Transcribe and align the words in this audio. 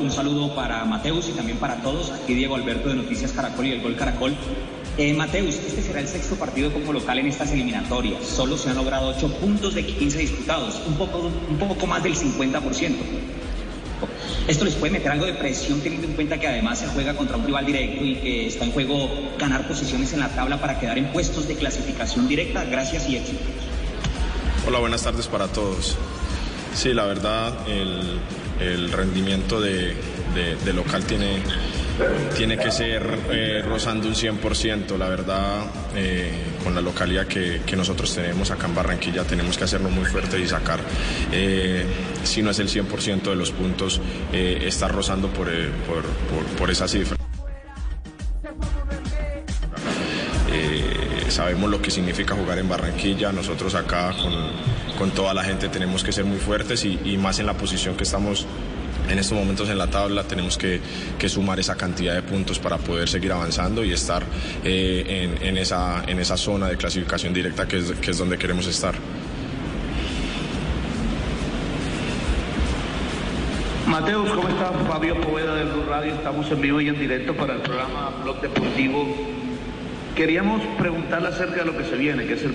Un 0.00 0.10
saludo 0.10 0.54
para 0.54 0.84
Mateus 0.84 1.28
y 1.28 1.32
también 1.32 1.58
para 1.58 1.76
todos. 1.82 2.10
Aquí 2.10 2.34
Diego 2.34 2.54
Alberto 2.54 2.88
de 2.88 2.96
Noticias 2.96 3.32
Caracol 3.32 3.66
y 3.66 3.72
el 3.72 3.82
Gol 3.82 3.96
Caracol. 3.96 4.34
Eh, 4.98 5.14
Mateus, 5.14 5.54
este 5.54 5.82
será 5.82 6.00
el 6.00 6.08
sexto 6.08 6.36
partido 6.36 6.72
como 6.72 6.92
local 6.92 7.18
en 7.18 7.26
estas 7.26 7.50
eliminatorias. 7.52 8.24
Solo 8.24 8.56
se 8.58 8.70
han 8.70 8.76
logrado 8.76 9.08
8 9.08 9.28
puntos 9.34 9.74
de 9.74 9.86
15 9.86 10.18
disputados, 10.18 10.80
un 10.86 10.94
poco, 10.94 11.30
un 11.48 11.58
poco 11.58 11.86
más 11.86 12.02
del 12.02 12.14
50%. 12.14 12.94
Esto 14.48 14.64
les 14.64 14.74
puede 14.74 14.92
meter 14.92 15.12
algo 15.12 15.26
de 15.26 15.34
presión 15.34 15.80
teniendo 15.80 16.08
en 16.08 16.14
cuenta 16.14 16.38
que 16.38 16.48
además 16.48 16.80
se 16.80 16.88
juega 16.88 17.14
contra 17.14 17.36
un 17.36 17.46
rival 17.46 17.64
directo 17.64 18.04
y 18.04 18.16
que 18.16 18.46
está 18.48 18.64
en 18.64 18.72
juego 18.72 19.08
ganar 19.38 19.66
posiciones 19.68 20.12
en 20.12 20.20
la 20.20 20.28
tabla 20.28 20.60
para 20.60 20.80
quedar 20.80 20.98
en 20.98 21.12
puestos 21.12 21.46
de 21.46 21.54
clasificación 21.54 22.28
directa. 22.28 22.64
Gracias 22.64 23.08
y 23.08 23.16
éxitos. 23.16 23.46
Hola, 24.66 24.78
buenas 24.78 25.02
tardes 25.02 25.26
para 25.28 25.48
todos. 25.48 25.96
Sí, 26.74 26.92
la 26.92 27.04
verdad, 27.04 27.52
el, 27.68 28.18
rendimiento 28.90 29.60
de, 29.60 29.94
local 30.74 31.04
tiene, 31.04 31.42
tiene 32.36 32.56
que 32.56 32.70
ser 32.70 33.18
eh, 33.30 33.62
rozando 33.66 34.08
un 34.08 34.14
100%. 34.14 34.96
La 34.96 35.08
verdad, 35.08 35.66
eh, 35.94 36.32
con 36.62 36.74
la 36.74 36.80
localidad 36.80 37.26
que, 37.26 37.60
nosotros 37.76 38.14
tenemos 38.14 38.50
acá 38.50 38.66
en 38.66 38.74
Barranquilla, 38.74 39.24
tenemos 39.24 39.56
que 39.56 39.64
hacerlo 39.64 39.88
muy 39.88 40.04
fuerte 40.04 40.38
y 40.38 40.46
sacar, 40.46 40.80
eh, 41.32 41.84
si 42.24 42.42
no 42.42 42.50
es 42.50 42.58
el 42.58 42.68
100% 42.68 43.30
de 43.30 43.36
los 43.36 43.50
puntos, 43.50 44.00
estar 44.32 44.92
rozando 44.92 45.28
por, 45.28 45.48
por 46.58 46.70
esa 46.70 46.86
cifra. 46.86 47.21
Sabemos 51.32 51.70
lo 51.70 51.80
que 51.80 51.90
significa 51.90 52.34
jugar 52.34 52.58
en 52.58 52.68
Barranquilla, 52.68 53.32
nosotros 53.32 53.74
acá 53.74 54.14
con, 54.98 55.10
toda 55.10 55.34
la 55.34 55.42
gente 55.42 55.68
tenemos 55.68 56.04
que 56.04 56.12
ser 56.12 56.24
muy 56.24 56.38
fuertes 56.38 56.84
y, 56.84 57.16
más 57.16 57.40
en 57.40 57.46
la 57.46 57.54
posición 57.54 57.96
que 57.96 58.04
estamos 58.04 58.46
en 59.08 59.18
estos 59.18 59.36
momentos 59.36 59.68
en 59.68 59.76
la 59.76 59.88
tabla 59.88 60.22
tenemos 60.22 60.56
que, 60.56 60.80
sumar 61.26 61.58
esa 61.58 61.74
cantidad 61.74 62.14
de 62.14 62.22
puntos 62.22 62.60
para 62.60 62.78
poder 62.78 63.08
seguir 63.08 63.32
avanzando 63.32 63.82
y 63.82 63.92
estar 63.92 64.22
eh, 64.62 65.36
en, 65.40 65.56
esa, 65.56 66.04
en 66.06 66.20
esa 66.20 66.36
zona 66.36 66.68
de 66.68 66.76
clasificación 66.76 67.32
directa 67.32 67.66
que 67.66 67.78
es, 67.78 67.92
que 67.92 68.12
es 68.12 68.18
donde 68.18 68.38
queremos 68.38 68.66
estar. 68.68 68.94
Mateus, 73.88 74.30
¿cómo 74.30 74.48
está? 74.48 74.70
Fabio 74.88 75.20
Poveda 75.20 75.54
del 75.56 75.86
Radio. 75.86 76.14
Estamos 76.14 76.50
en 76.50 76.60
vivo 76.60 76.80
y 76.80 76.88
en 76.88 76.98
directo 76.98 77.34
para 77.34 77.54
el 77.54 77.60
programa 77.60 78.10
Blog 78.22 78.40
Deportivo 78.40 79.41
Queríamos 80.14 80.60
preguntarle 80.78 81.28
acerca 81.28 81.64
de 81.64 81.64
lo 81.64 81.76
que 81.76 81.84
se 81.84 81.96
viene, 81.96 82.26
que 82.26 82.34
es 82.34 82.42
el, 82.42 82.52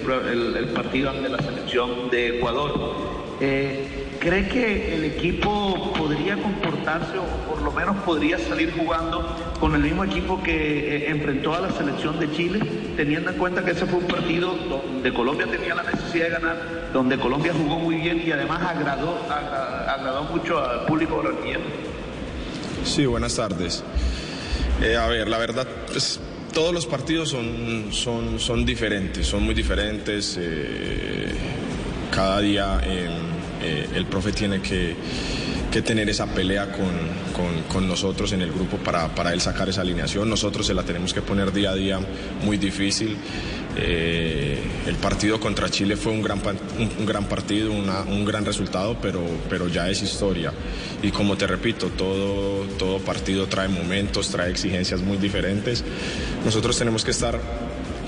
partido 0.75 1.09
ante 1.09 1.27
la 1.27 1.39
selección 1.39 2.09
de 2.11 2.37
Ecuador. 2.37 2.95
Eh, 3.41 4.07
¿Cree 4.19 4.47
que 4.47 4.95
el 4.95 5.05
equipo 5.05 5.93
podría 5.97 6.35
comportarse 6.37 7.17
o 7.17 7.25
por 7.49 7.61
lo 7.61 7.71
menos 7.71 7.95
podría 7.97 8.37
salir 8.37 8.73
jugando 8.77 9.55
con 9.59 9.73
el 9.73 9.81
mismo 9.81 10.03
equipo 10.03 10.41
que 10.43 10.97
eh, 10.97 11.09
enfrentó 11.09 11.55
a 11.55 11.61
la 11.61 11.71
selección 11.71 12.19
de 12.19 12.31
Chile, 12.31 12.59
teniendo 12.95 13.31
en 13.31 13.37
cuenta 13.37 13.63
que 13.65 13.71
ese 13.71 13.85
fue 13.87 13.99
un 13.99 14.07
partido 14.07 14.53
donde 14.53 15.13
Colombia 15.13 15.47
tenía 15.47 15.73
la 15.73 15.83
necesidad 15.83 16.25
de 16.25 16.31
ganar, 16.31 16.89
donde 16.93 17.17
Colombia 17.17 17.53
jugó 17.53 17.79
muy 17.79 17.95
bien 17.95 18.21
y 18.25 18.31
además 18.31 18.61
agradó, 18.61 19.17
agradó, 19.29 20.23
mucho 20.25 20.59
al 20.63 20.85
público 20.85 21.17
brasileño? 21.17 21.59
Sí, 22.83 23.05
buenas 23.05 23.35
tardes. 23.35 23.83
Eh, 24.81 24.95
a 24.95 25.07
ver, 25.07 25.27
la 25.27 25.37
verdad, 25.37 25.67
pues 25.91 26.19
todos 26.53 26.73
los 26.73 26.85
partidos 26.85 27.29
son, 27.29 27.87
son, 27.91 28.39
son 28.39 28.65
diferentes, 28.65 29.25
son 29.27 29.43
muy 29.43 29.55
diferentes. 29.55 30.37
Eh, 30.39 31.31
cada 32.11 32.41
día 32.41 32.81
eh, 32.83 33.87
el 33.93 34.05
profe 34.05 34.31
tiene 34.31 34.61
que, 34.61 34.95
tener 35.83 36.09
esa 36.09 36.25
pelea 36.25 36.71
con, 36.71 37.87
nosotros 37.87 38.33
en 38.33 38.41
el 38.41 38.51
grupo 38.51 38.77
para, 38.77 39.13
para, 39.13 39.31
él 39.31 39.41
sacar 39.41 39.69
esa 39.69 39.81
alineación. 39.81 40.27
Nosotros 40.27 40.65
se 40.65 40.73
la 40.73 40.81
tenemos 40.81 41.13
que 41.13 41.21
poner 41.21 41.53
día 41.53 41.69
a 41.69 41.75
día 41.75 41.99
muy 42.43 42.57
difícil. 42.57 43.15
Eh, 43.75 44.56
el 44.87 44.95
partido 44.95 45.39
contra 45.39 45.69
Chile 45.69 45.97
fue 45.97 46.13
un 46.13 46.21
gran, 46.21 46.41
un, 46.99 47.05
gran 47.05 47.25
partido, 47.25 47.71
un 47.71 48.25
gran 48.25 48.45
resultado, 48.45 48.97
pero, 49.01 49.21
pero 49.49 49.67
ya 49.67 49.89
es 49.89 50.01
historia. 50.01 50.53
Y 51.03 51.11
como 51.11 51.35
te 51.37 51.45
repito, 51.45 51.87
todo, 51.89 52.63
todo 52.77 52.99
partido 52.99 53.47
trae 53.47 53.67
momentos, 53.67 54.29
trae 54.29 54.49
exigencias 54.49 55.01
muy 55.01 55.17
diferentes. 55.17 55.83
Nosotros 56.45 56.77
tenemos 56.77 57.03
que 57.03 57.11
estar 57.11 57.37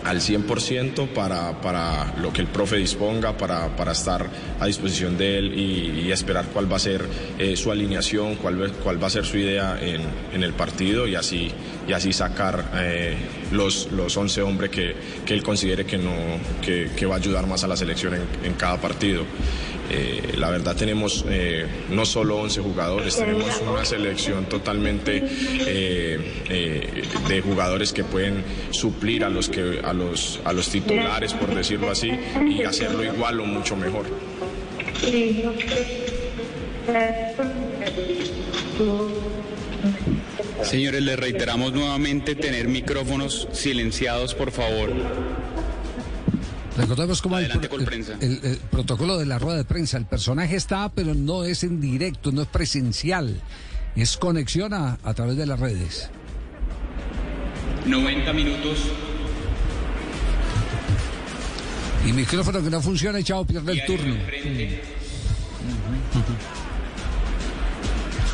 al 0.04 0.22
100% 0.22 1.10
para, 1.10 1.62
para 1.62 2.16
lo 2.18 2.32
que 2.32 2.42
el 2.42 2.48
profe 2.48 2.78
disponga, 2.78 3.38
para, 3.38 3.76
para 3.76 3.92
estar 3.92 4.28
a 4.60 4.66
disposición 4.66 5.18
de 5.18 5.38
él 5.38 5.60
y, 5.60 6.10
esperar 6.10 6.46
cuál 6.52 6.72
va 6.72 6.78
a 6.78 6.80
ser 6.80 7.06
eh, 7.38 7.56
su 7.56 7.72
alineación, 7.72 8.36
cuál, 8.36 8.72
cuál 8.84 9.02
va 9.02 9.08
a 9.08 9.10
ser 9.12 9.26
su 9.26 9.38
idea 9.38 9.80
en, 9.80 10.02
en 10.34 10.44
el 10.44 10.54
partido 10.54 11.08
y 11.08 11.14
así, 11.14 11.52
y 11.88 11.94
así 11.94 12.12
sacar 12.14 12.72
eh, 12.74 13.16
los, 13.52 13.92
los 13.92 14.18
11 14.18 14.42
hombres 14.42 14.72
que, 14.72 14.96
que, 15.24 15.36
él 15.36 15.44
considere 15.44 15.86
que, 15.86 16.00
no, 16.00 16.12
que, 16.64 16.90
que, 16.96 17.06
va 17.06 17.16
a 17.16 17.18
ayudar 17.20 17.46
más 17.46 17.64
a 17.64 17.68
la 17.68 17.78
selección 17.78 18.16
en, 18.16 18.24
en 18.44 18.54
cada 18.56 18.82
partido. 18.82 19.24
Eh, 19.90 20.34
la 20.38 20.52
verdad 20.52 20.76
tenemos 20.76 21.26
eh, 21.28 21.66
no 21.90 22.06
solo 22.06 22.38
11 22.38 22.62
jugadores, 22.62 23.16
tenemos 23.16 23.60
una 23.68 23.84
selección 23.84 24.46
totalmente 24.46 25.24
eh, 25.68 27.04
de 27.28 27.42
jugadores 27.42 27.92
que 27.92 28.04
pueden 28.04 28.44
suplir 28.70 29.24
a 29.24 29.30
los, 29.30 29.50
que, 29.50 29.82
a, 29.84 29.94
los, 29.94 30.40
a 30.46 30.54
los 30.54 30.70
titulares, 30.70 31.34
por 31.34 31.56
decirlo 31.56 31.90
así, 31.90 32.12
y 32.48 32.64
hacerlo 32.64 33.04
igual 33.04 33.40
o 33.40 33.46
mucho 33.46 33.76
mejor. 33.76 34.06
Señores, 40.64 41.02
les 41.02 41.18
reiteramos 41.18 41.74
nuevamente 41.74 42.36
tener 42.36 42.68
micrófonos 42.68 43.48
silenciados, 43.54 44.36
por 44.36 44.52
favor. 44.52 44.92
Recordemos 46.80 47.22
cómo 47.22 47.38
el, 47.38 47.52
el, 48.22 48.58
protocolo 48.72 49.18
de 49.18 49.26
la 49.26 49.38
rueda 49.38 49.58
de 49.58 49.66
prensa. 49.66 49.98
El 49.98 50.06
personaje 50.06 50.56
está, 50.56 50.88
pero 50.88 51.14
no 51.14 51.44
es 51.44 51.66
en 51.66 51.82
directo, 51.82 52.32
no 52.32 52.44
es 52.44 52.48
presencial. 52.48 53.42
Es 53.98 54.16
conexión 54.16 54.74
a, 54.74 54.98
través 55.14 55.36
de 55.36 55.46
las 55.46 55.60
redes. 55.60 56.10
90 57.86 58.32
minutos. 58.32 58.80
Y 62.08 62.14
micrófono 62.14 62.64
que 62.64 62.70
no 62.70 62.82
funciona, 62.82 63.22
chao, 63.22 63.44
pierde 63.46 63.74
el 63.74 63.86
turno. 63.86 64.16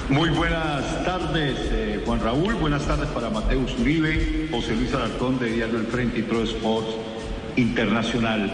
Muy 0.10 0.30
buenas 0.30 1.04
tardes, 1.04 1.58
eh, 1.72 2.04
Juan 2.06 2.20
Raúl. 2.20 2.54
Buenas 2.54 2.86
tardes 2.86 3.08
para 3.10 3.32
Mateus 3.32 3.72
Uribe, 3.80 4.50
José 4.52 4.76
Luis 4.76 4.94
Alarcón 4.94 5.40
de 5.40 5.48
Diario 5.48 5.80
El 5.80 5.88
Frente 5.88 6.20
y 6.20 6.22
Pro 6.22 6.44
Sports 6.44 7.05
internacional. 7.56 8.52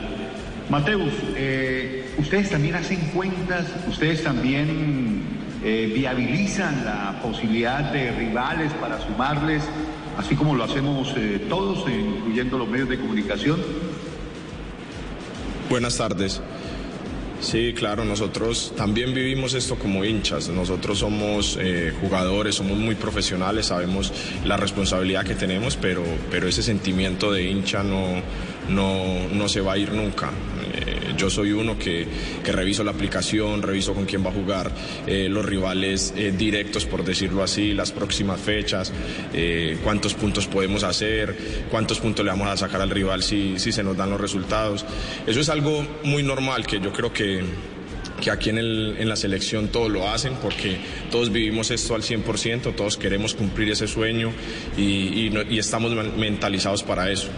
Mateus, 0.70 1.12
eh, 1.36 2.06
ustedes 2.18 2.50
también 2.50 2.76
hacen 2.76 3.00
cuentas, 3.14 3.66
ustedes 3.90 4.24
también 4.24 5.22
eh, 5.64 5.92
viabilizan 5.94 6.86
la 6.86 7.20
posibilidad 7.22 7.92
de 7.92 8.12
rivales 8.12 8.72
para 8.74 9.06
sumarles, 9.06 9.64
así 10.18 10.36
como 10.36 10.56
lo 10.56 10.64
hacemos 10.64 11.14
eh, 11.18 11.46
todos, 11.50 11.86
incluyendo 11.90 12.58
los 12.58 12.70
medios 12.70 12.88
de 12.88 13.00
comunicación. 13.00 13.62
Buenas 15.70 15.98
tardes. 15.98 16.42
Sí, 17.42 17.74
claro, 17.76 18.06
nosotros 18.06 18.72
también 18.78 19.16
vivimos 19.16 19.56
esto 19.56 19.76
como 19.76 20.06
hinchas. 20.06 20.48
Nosotros 20.50 21.00
somos 21.00 21.58
jugadores, 22.00 22.54
somos 22.54 22.78
muy 22.78 22.94
profesionales, 22.94 23.66
sabemos 23.66 24.14
la 24.46 24.58
responsabilidad 24.58 25.26
que 25.26 25.34
tenemos, 25.34 25.76
pero, 25.76 26.04
pero 26.30 26.48
ese 26.48 26.62
sentimiento 26.62 27.32
de 27.32 27.50
hincha 27.50 27.82
no, 27.82 28.22
no, 28.70 29.28
no 29.30 29.48
se 29.48 29.62
va 29.62 29.74
a 29.74 29.78
ir 29.78 29.92
nunca. 29.92 30.32
Eh, 30.74 31.14
yo 31.18 31.30
soy 31.30 31.52
uno 31.52 31.78
que, 31.78 32.08
que, 32.44 32.52
reviso 32.52 32.84
la 32.84 32.92
aplicación, 32.92 33.62
reviso 33.62 33.94
con 33.94 34.06
quién 34.06 34.26
va 34.26 34.30
a 34.30 34.34
jugar, 34.34 34.72
eh, 35.08 35.28
los 35.30 35.46
rivales 35.46 36.14
eh, 36.16 36.34
directos, 36.36 36.86
por 36.86 37.04
decirlo 37.04 37.44
así, 37.44 37.74
las 37.74 37.92
próximas 37.92 38.40
fechas, 38.40 38.92
cuántos 39.84 40.14
puntos 40.14 40.48
podemos 40.48 40.84
hacer, 40.84 41.36
cuántos 41.70 42.00
puntos 42.00 42.26
le 42.26 42.32
vamos 42.32 42.48
a 42.48 42.58
sacar 42.58 42.82
al 42.82 42.90
rival 42.90 43.24
si, 43.24 43.60
si 43.60 43.72
se 43.72 43.84
nos 43.84 43.98
dan 43.98 44.10
los 44.10 44.22
resultados. 44.22 44.86
Eso 45.28 45.40
es 45.40 45.50
algo 45.50 45.86
muy 46.04 46.24
normal 46.24 46.66
que 46.66 46.80
yo 46.80 46.92
creo 46.94 47.12
que 47.14 47.44
que 48.22 48.30
aquí 48.30 48.52
en, 48.52 48.60
el, 48.60 48.98
en, 49.00 49.10
la 49.10 49.16
selección 49.16 49.70
todos 49.70 49.90
lo 49.90 50.08
hacen 50.08 50.36
porque 50.36 50.78
todos 51.10 51.32
vivimos 51.32 51.72
esto 51.72 51.96
al 51.96 52.04
100%, 52.04 52.76
todos 52.76 52.96
queremos 52.96 53.34
cumplir 53.34 53.72
ese 53.72 53.88
sueño 53.88 54.32
y, 54.78 54.82
y, 54.84 55.34
y 55.50 55.58
estamos 55.58 55.92
mentalizados 56.16 56.84
para 56.84 57.10
eso. 57.10 57.30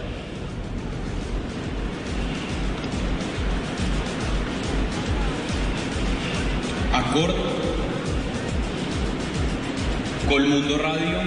Colmundo 10.28 10.78
Radio. 10.78 11.18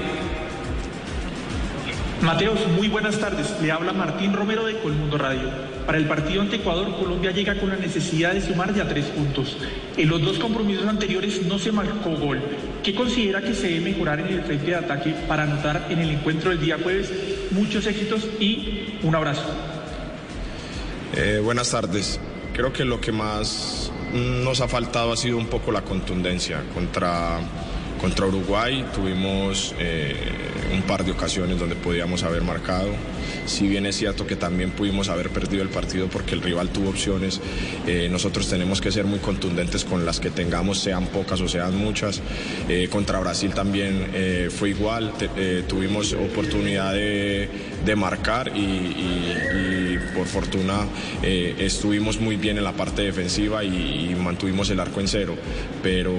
Mateos, 2.21 2.59
muy 2.75 2.89
buenas 2.89 3.17
tardes. 3.19 3.55
Le 3.61 3.71
habla 3.71 3.93
Martín 3.93 4.33
Romero 4.33 4.65
de 4.65 4.77
Colmundo 4.79 5.17
Radio. 5.17 5.49
Para 5.85 5.97
el 5.97 6.05
partido 6.05 6.41
ante 6.41 6.57
Ecuador, 6.57 6.93
Colombia 6.99 7.31
llega 7.31 7.57
con 7.57 7.69
la 7.69 7.77
necesidad 7.77 8.33
de 8.33 8.41
sumar 8.41 8.75
ya 8.75 8.85
tres 8.85 9.05
puntos. 9.05 9.55
En 9.95 10.09
los 10.09 10.21
dos 10.21 10.39
compromisos 10.39 10.85
anteriores 10.87 11.43
no 11.43 11.57
se 11.57 11.71
marcó 11.71 12.17
gol. 12.17 12.41
¿Qué 12.83 12.93
considera 12.93 13.41
que 13.41 13.53
se 13.53 13.69
debe 13.69 13.91
mejorar 13.91 14.19
en 14.19 14.27
el 14.27 14.41
frente 14.43 14.65
de 14.65 14.75
ataque 14.75 15.15
para 15.25 15.43
anotar 15.43 15.87
en 15.89 15.99
el 15.99 16.09
encuentro 16.09 16.49
del 16.49 16.59
día 16.59 16.77
jueves? 16.83 17.13
Muchos 17.51 17.87
éxitos 17.87 18.27
y 18.41 18.97
un 19.03 19.15
abrazo. 19.15 19.45
Eh, 21.15 21.39
buenas 21.41 21.71
tardes. 21.71 22.19
Creo 22.51 22.73
que 22.73 22.83
lo 22.83 22.99
que 22.99 23.13
más 23.13 23.89
nos 24.13 24.61
ha 24.61 24.67
faltado 24.67 25.13
ha 25.13 25.17
sido 25.17 25.37
un 25.37 25.47
poco 25.47 25.71
la 25.71 25.81
contundencia 25.81 26.63
contra 26.73 27.39
contra 27.99 28.27
Uruguay 28.27 28.85
tuvimos 28.93 29.73
eh, 29.79 30.15
un 30.73 30.81
par 30.83 31.03
de 31.03 31.11
ocasiones 31.11 31.59
donde 31.59 31.75
podíamos 31.75 32.23
haber 32.23 32.43
marcado. 32.43 32.89
Si 33.45 33.67
bien 33.67 33.85
es 33.85 33.95
cierto 33.95 34.27
que 34.27 34.35
también 34.35 34.71
pudimos 34.71 35.09
haber 35.09 35.29
perdido 35.29 35.63
el 35.63 35.69
partido 35.69 36.07
porque 36.07 36.35
el 36.35 36.41
rival 36.41 36.69
tuvo 36.69 36.89
opciones, 36.89 37.41
eh, 37.87 38.07
nosotros 38.11 38.49
tenemos 38.49 38.81
que 38.81 38.91
ser 38.91 39.05
muy 39.05 39.19
contundentes 39.19 39.85
con 39.85 40.05
las 40.05 40.19
que 40.19 40.29
tengamos, 40.29 40.79
sean 40.79 41.07
pocas 41.07 41.41
o 41.41 41.47
sean 41.47 41.75
muchas. 41.77 42.21
Eh, 42.67 42.87
contra 42.91 43.19
Brasil 43.19 43.53
también 43.53 44.07
fue 44.51 44.69
igual, 44.69 45.13
tuvimos 45.67 46.13
oportunidad 46.13 46.93
de, 46.93 47.49
marcar 47.95 48.51
y, 48.55 49.97
por 50.15 50.27
fortuna 50.27 50.85
estuvimos 51.23 52.19
muy 52.19 52.35
bien 52.35 52.57
en 52.57 52.63
la 52.63 52.73
parte 52.73 53.01
defensiva 53.01 53.63
y, 53.63 54.15
mantuvimos 54.19 54.69
el 54.69 54.79
arco 54.79 54.99
en 54.99 55.07
cero, 55.07 55.35
pero 55.81 56.11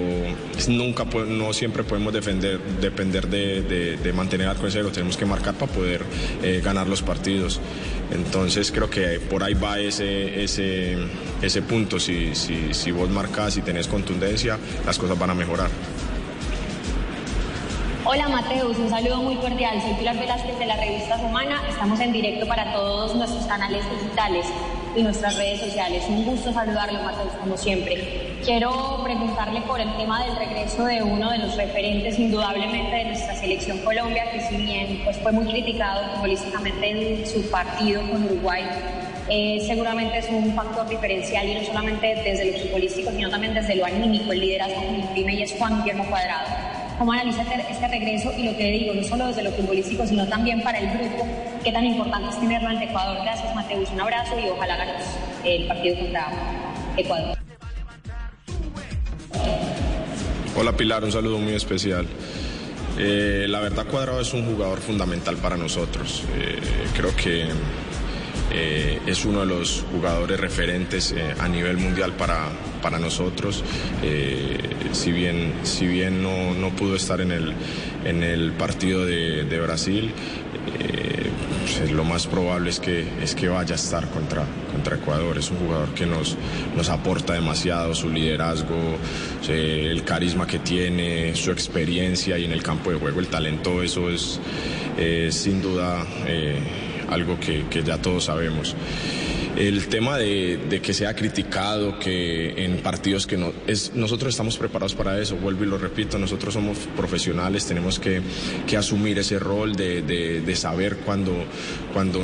nunca 0.69 1.05
no 1.05 1.53
siempre 1.53 1.68
siempre 1.69 1.85
podemos 1.85 2.15
defender, 2.15 2.59
depender 2.81 3.29
de, 3.29 4.12
mantener 4.15 4.49
arco 4.49 4.65
en 4.65 4.73
cero, 4.73 4.88
tenemos 4.91 5.19
que 5.19 5.26
marcar 5.26 5.53
para 5.53 5.70
poder 5.70 6.03
eh, 6.43 6.62
ganar 6.65 6.87
los 6.87 7.03
partidos. 7.03 7.61
Entonces 8.11 8.73
creo 8.73 8.88
que 8.88 9.20
por 9.20 9.43
ahí 9.43 9.53
va 9.53 9.79
ese, 9.79 10.43
ese, 10.43 10.97
ese 11.43 11.61
punto, 11.61 12.00
si, 12.00 12.35
si, 12.35 12.73
si 12.73 12.91
vos 12.91 13.11
marcas 13.11 13.59
y 13.59 13.61
tenés 13.61 13.87
contundencia, 13.87 14.59
las 14.87 14.99
cosas 14.99 15.19
van 15.19 15.29
a 15.29 15.35
mejorar. 15.35 15.69
Hola 18.06 18.31
Mateus, 18.31 18.79
un 18.79 18.88
saludo 18.88 19.17
muy 19.17 19.37
cordial. 19.37 19.82
Soy 19.82 19.93
Pilar 19.93 20.19
Velázquez 20.19 20.59
de 20.59 20.64
la 20.64 20.76
revista 20.76 21.19
Semana. 21.19 21.61
Estamos 21.69 22.00
en 22.00 22.12
directo 22.14 22.47
para 22.47 22.73
todos 22.73 23.14
nuestros 23.14 23.44
canales 23.44 23.85
digitales 23.91 24.47
y 24.97 25.03
nuestras 25.03 25.37
redes 25.37 25.61
sociales. 25.61 26.03
Un 26.09 26.25
gusto 26.25 26.50
saludarlo, 26.50 27.03
Mateus, 27.03 27.35
como 27.38 27.59
siempre. 27.59 28.28
Quiero 28.44 29.00
preguntarle 29.05 29.61
por 29.62 29.81
el 29.81 29.94
tema 29.96 30.25
del 30.25 30.37
regreso 30.37 30.85
de 30.85 31.02
uno 31.02 31.31
de 31.31 31.38
los 31.38 31.56
referentes 31.56 32.19
indudablemente 32.19 32.96
de 32.96 33.05
nuestra 33.06 33.35
selección 33.35 33.79
Colombia, 33.79 34.31
que 34.31 34.40
si 34.40 34.56
bien 34.56 35.00
pues, 35.05 35.19
fue 35.19 35.32
muy 35.32 35.44
criticado 35.46 36.14
futbolísticamente 36.14 37.20
en 37.20 37.26
su 37.26 37.50
partido 37.50 38.00
con 38.11 38.25
Uruguay, 38.25 38.64
eh, 39.29 39.62
seguramente 39.67 40.19
es 40.19 40.29
un 40.31 40.55
factor 40.55 40.88
diferencial 40.88 41.46
y 41.46 41.55
no 41.55 41.64
solamente 41.64 42.14
desde 42.25 42.52
lo 42.52 42.58
futbolístico, 42.58 43.11
sino 43.11 43.29
también 43.29 43.55
desde 43.55 43.75
lo 43.75 43.85
anímico, 43.85 44.32
el 44.32 44.40
liderazgo 44.40 44.81
que 44.81 44.99
imprime 44.99 45.35
y 45.35 45.43
es 45.43 45.55
Juan 45.58 45.82
Guillermo 45.82 46.06
Cuadrado. 46.08 46.49
¿Cómo 46.99 47.12
analiza 47.12 47.43
este, 47.43 47.70
este 47.70 47.88
regreso? 47.88 48.32
Y 48.37 48.44
lo 48.44 48.56
que 48.56 48.70
digo, 48.70 48.94
no 48.94 49.02
solo 49.05 49.26
desde 49.26 49.43
lo 49.43 49.52
futbolístico, 49.52 50.06
sino 50.06 50.26
también 50.26 50.62
para 50.62 50.79
el 50.79 50.90
grupo, 50.99 51.26
qué 51.62 51.73
tan 51.73 51.85
importante 51.85 52.31
es 52.31 52.40
tenerlo 52.40 52.69
ante 52.69 52.85
Ecuador. 52.87 53.19
Gracias, 53.23 53.55
Mateus. 53.55 53.90
Un 53.90 54.00
abrazo 54.00 54.38
y 54.38 54.49
ojalá 54.49 54.76
ganemos 54.76 55.05
el 55.44 55.67
partido 55.67 55.99
contra 55.99 56.29
Ecuador. 56.96 57.48
Hola 60.61 60.77
Pilar, 60.77 61.05
un 61.05 61.13
saludo 61.13 61.39
muy 61.39 61.53
especial. 61.53 62.05
Eh, 62.99 63.47
la 63.49 63.61
verdad 63.61 63.87
Cuadrado 63.87 64.21
es 64.21 64.35
un 64.35 64.45
jugador 64.45 64.81
fundamental 64.81 65.37
para 65.37 65.57
nosotros. 65.57 66.25
Eh, 66.37 66.59
creo 66.97 67.15
que 67.15 67.47
eh, 68.51 68.99
es 69.07 69.25
uno 69.25 69.41
de 69.41 69.47
los 69.47 69.85
jugadores 69.93 70.41
referentes 70.41 71.15
a 71.39 71.47
nivel 71.47 71.77
mundial 71.77 72.11
para, 72.15 72.49
para 72.79 72.99
nosotros. 72.99 73.63
si 74.93 75.13
bien, 75.13 75.53
si 75.63 75.87
bien 75.87 76.23
no, 76.23 76.55
no, 76.55 76.71
pudo 76.71 76.97
estar 76.97 77.21
en 77.21 77.33
el, 77.33 77.53
en 78.05 78.23
el 78.23 78.53
partido 78.53 79.05
de, 79.05 79.45
de 79.45 79.61
Brasil, 79.61 80.13
pues, 81.79 81.91
lo 81.93 82.05
más 82.05 82.27
probable 82.27 82.71
es 82.71 82.81
que, 82.81 83.07
es 83.23 83.35
que 83.35 83.49
vaya 83.49 83.75
a 83.75 83.77
estar 83.77 84.09
contra, 84.11 84.45
contra 84.73 84.97
Ecuador. 84.97 85.39
Es 85.39 85.51
un 85.51 85.59
jugador 85.59 85.89
que 85.95 86.07
nos, 86.07 86.37
nos 86.77 86.89
aporta 86.89 87.35
demasiado, 87.35 87.95
su 87.95 88.09
liderazgo, 88.09 88.97
el 89.49 90.03
carisma 90.05 90.47
que 90.47 90.59
tiene, 90.59 91.35
su 91.35 91.51
experiencia 91.51 92.39
y 92.39 92.45
en 92.45 92.53
el 92.53 92.63
campo 92.63 92.91
de 92.91 92.99
juego 92.99 93.21
el 93.21 93.29
talento, 93.29 93.83
eso 93.83 94.11
es 94.11 94.41
sin 95.31 95.63
duda 95.63 96.05
eh, 96.27 96.59
algo 97.11 97.39
que, 97.39 97.67
que 97.71 97.83
ya 97.83 97.99
todos 97.99 98.25
sabemos. 98.25 98.75
El 99.59 99.89
tema 99.89 100.17
de, 100.17 100.81
que 100.81 100.95
sea 100.95 101.17
criticado, 101.17 101.99
que 101.99 102.65
en 102.65 102.77
partidos 102.79 103.27
que 103.27 103.37
no 103.37 103.53
es, 103.67 103.93
nosotros 103.93 104.33
estamos 104.33 104.57
preparados 104.57 104.95
para 104.95 105.21
eso, 105.21 105.35
vuelvo 105.35 105.65
y 105.65 105.67
lo 105.67 105.79
repito, 105.79 106.17
nosotros 106.17 106.55
somos 106.55 106.79
profesionales, 106.97 107.67
tenemos 107.67 107.99
que, 107.99 108.23
asumir 108.79 109.19
ese 109.19 109.41
rol 109.41 109.75
de, 109.75 110.55
saber 110.55 110.99
cuando, 110.99 111.45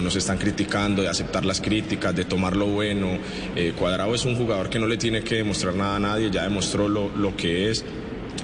nos 0.01 0.15
están 0.15 0.39
criticando, 0.39 1.03
de 1.03 1.09
aceptar 1.09 1.45
las 1.45 1.61
críticas, 1.61 2.15
de 2.15 2.25
tomar 2.25 2.55
lo 2.55 2.67
bueno. 2.67 3.19
Eh, 3.57 3.73
Cuadrado 3.77 4.15
es 4.15 4.25
un 4.25 4.37
jugador 4.37 4.71
que 4.71 4.79
no 4.79 4.87
le 4.87 4.97
tiene 4.97 5.25
que 5.25 5.35
demostrar 5.35 5.75
nada 5.75 5.97
a 5.97 5.99
nadie, 5.99 6.31
ya 6.31 6.45
demostró 6.45 6.89
lo 6.89 7.37
que 7.37 7.69
es 7.69 7.85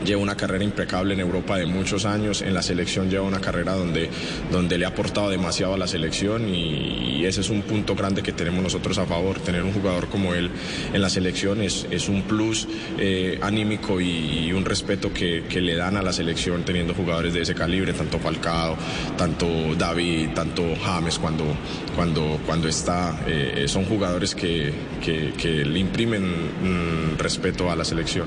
lleva 0.04 0.22
una 0.22 0.36
carrera 0.36 0.64
impecable 0.64 1.14
en 1.14 1.20
Europa 1.20 1.56
de 1.56 1.66
muchos 1.66 2.04
años, 2.04 2.42
en 2.42 2.54
la 2.54 2.62
selección 2.62 3.10
lleva 3.10 3.24
una 3.24 3.40
carrera 3.40 3.74
donde, 3.74 4.08
donde 4.50 4.78
le 4.78 4.84
ha 4.84 4.88
aportado 4.88 5.30
demasiado 5.30 5.74
a 5.74 5.78
la 5.78 5.86
selección 5.86 6.48
y, 6.48 7.08
ese 7.20 7.42
es 7.42 7.50
un 7.50 7.62
punto 7.62 7.94
grande 7.94 8.22
que 8.22 8.32
tenemos 8.32 8.62
nosotros 8.62 8.96
a 8.98 9.04
favor, 9.04 9.38
tener 9.40 9.62
un 9.62 9.72
jugador 9.72 10.08
como 10.08 10.34
él 10.34 10.50
en 10.92 11.02
la 11.02 11.10
selección 11.10 11.60
es, 11.60 11.86
es 11.90 12.08
un 12.08 12.22
plus 12.22 12.66
eh, 12.98 13.38
anímico 13.42 14.00
y, 14.00 14.50
un 14.52 14.64
respeto 14.64 15.12
que, 15.12 15.44
que, 15.48 15.60
le 15.60 15.76
dan 15.76 15.96
a 15.96 16.02
la 16.02 16.12
selección 16.12 16.64
teniendo 16.64 16.94
jugadores 16.94 17.34
de 17.34 17.42
ese 17.42 17.54
calibre, 17.54 17.92
tanto 17.92 18.18
Falcao, 18.18 18.76
tanto 19.16 19.46
David, 19.76 20.30
tanto 20.34 20.64
James 20.82 21.18
cuando, 21.18 21.44
cuando, 21.94 22.40
cuando 22.46 22.68
está, 22.68 23.20
eh, 23.26 23.64
son 23.68 23.84
jugadores 23.84 24.34
que, 24.34 24.72
que, 25.00 25.64
le 25.64 25.78
imprimen 25.78 26.22
mm, 26.22 27.18
respeto 27.18 27.70
a 27.70 27.76
la 27.76 27.84
selección. 27.84 28.26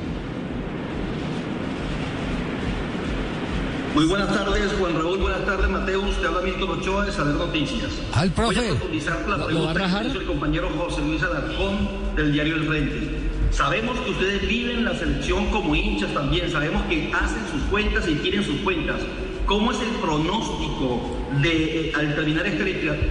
Muy 3.94 4.06
buenas 4.06 4.34
tardes, 4.34 4.74
Juan 4.80 4.96
Raúl. 4.96 5.20
Buenas 5.20 5.46
tardes, 5.46 5.70
Mateus. 5.70 6.20
Te 6.20 6.26
habla 6.26 6.42
Milton 6.42 6.80
Ochoa 6.80 7.06
de 7.06 7.12
Saber 7.12 7.36
Noticias. 7.36 7.92
Al 8.14 8.32
profe. 8.32 8.56
Voy 8.56 8.66
a 8.66 8.70
profundizar 8.70 9.30
la 9.30 9.46
pregunta 9.46 10.02
que 10.02 10.08
hizo 10.08 10.20
el 10.20 10.26
compañero 10.26 10.70
José 10.76 11.02
Luis 11.02 11.22
Alarcón 11.22 11.90
del 12.16 12.34
diario 12.34 12.56
El 12.56 12.64
Frente. 12.64 13.10
Sabemos 13.52 14.00
que 14.00 14.10
ustedes 14.10 14.48
viven 14.48 14.84
la 14.84 14.96
selección 14.96 15.46
como 15.52 15.76
hinchas 15.76 16.12
también. 16.12 16.52
Sabemos 16.52 16.82
que 16.84 17.12
hacen 17.14 17.44
sus 17.52 17.62
cuentas 17.70 18.08
y 18.08 18.16
quieren 18.16 18.44
sus 18.44 18.62
cuentas. 18.62 19.00
¿Cómo 19.46 19.72
es 19.72 19.80
el 19.80 19.90
pronóstico 20.02 21.16
de, 21.44 21.90
eh, 21.90 21.94
al 21.96 22.16
terminar 22.16 22.48
esta 22.48 22.64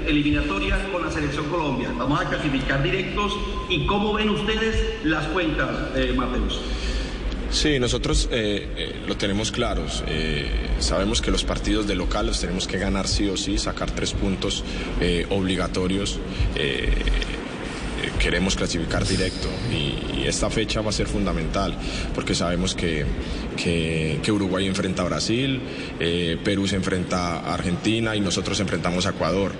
eliminatoria 0.06 0.90
con 0.90 1.04
la 1.04 1.12
selección 1.12 1.48
Colombia? 1.48 1.90
Vamos 1.96 2.20
a 2.20 2.28
clasificar 2.28 2.82
directos. 2.82 3.36
¿Y 3.68 3.86
cómo 3.86 4.14
ven 4.14 4.30
ustedes 4.30 5.04
las 5.04 5.26
cuentas, 5.28 5.70
eh, 5.94 6.12
Mateus? 6.16 6.60
Sí, 7.52 7.78
nosotros 7.78 8.30
eh, 8.32 8.66
eh, 8.76 9.02
lo 9.06 9.16
tenemos 9.18 9.52
claros. 9.52 10.02
Eh, 10.08 10.50
sabemos 10.78 11.20
que 11.20 11.30
los 11.30 11.44
partidos 11.44 11.86
de 11.86 11.94
local 11.94 12.26
los 12.26 12.40
tenemos 12.40 12.66
que 12.66 12.78
ganar 12.78 13.06
sí 13.06 13.28
o 13.28 13.36
sí, 13.36 13.58
sacar 13.58 13.90
tres 13.90 14.14
puntos 14.14 14.64
obligatorios 15.30 16.18
queremos 18.18 18.56
clasificar 18.56 19.06
directo 19.06 19.48
y, 19.70 20.10
esta 20.22 20.48
fecha 20.50 20.80
va 20.80 20.90
a 20.90 20.92
ser 20.92 21.08
fundamental 21.08 21.76
porque 22.14 22.32
sabemos 22.32 22.76
que, 22.76 23.04
que, 23.56 24.32
Uruguay 24.32 24.68
enfrenta 24.68 25.02
a 25.02 25.06
Brasil, 25.06 25.60
eh, 25.98 26.38
Perú 26.44 26.68
se 26.68 26.76
enfrenta 26.76 27.40
a 27.40 27.54
Argentina 27.54 28.14
y 28.14 28.20
nosotros 28.20 28.60
enfrentamos 28.60 29.04
a 29.06 29.10
Ecuador. 29.10 29.50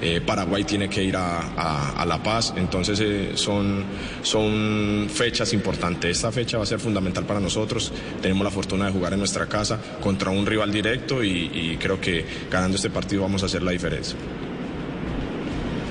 Eh, 0.00 0.20
Paraguay 0.24 0.62
tiene 0.62 0.88
que 0.88 1.02
ir 1.02 1.16
a, 1.16 2.04
La 2.06 2.22
Paz, 2.22 2.54
entonces 2.56 3.00
eh, 3.00 3.32
son, 3.34 3.84
son 4.22 5.08
fechas 5.12 5.52
importantes. 5.52 6.16
Esta 6.18 6.30
fecha 6.30 6.56
va 6.56 6.62
a 6.62 6.66
ser 6.66 6.78
fundamental 6.78 7.26
para 7.26 7.40
nosotros. 7.40 7.92
Tenemos 8.22 8.44
la 8.44 8.50
fortuna 8.52 8.86
de 8.86 8.92
jugar 8.92 9.12
en 9.14 9.18
nuestra 9.18 9.46
casa 9.46 9.80
contra 10.00 10.30
un 10.30 10.46
rival 10.46 10.70
directo 10.70 11.24
y 11.24 11.76
creo 11.80 12.00
que 12.00 12.24
ganando 12.48 12.76
este 12.76 12.90
partido 12.90 13.22
vamos 13.22 13.42
a 13.42 13.46
hacer 13.46 13.64
la 13.64 13.72
diferencia. 13.72 14.16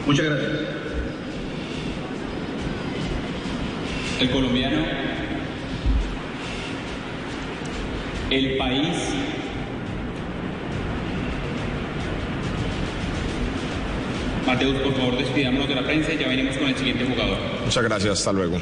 Muchas 0.05 0.25
gracias. 0.25 0.80
El 4.21 4.29
colombiano, 4.29 4.85
el 8.29 8.57
país, 8.57 8.95
Mateus, 14.45 14.77
por 14.77 14.93
favor, 14.93 15.17
despidámonos 15.17 15.67
de 15.67 15.75
la 15.75 15.83
prensa 15.83 16.13
y 16.13 16.17
ya 16.19 16.27
venimos 16.27 16.55
con 16.57 16.67
el 16.69 16.77
siguiente 16.77 17.05
jugador. 17.05 17.37
Muchas 17.65 17.83
gracias, 17.83 18.19
hasta 18.19 18.31
luego. 18.31 18.59